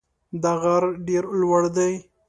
[0.41, 1.93] دا غر ډېر لوړ دی.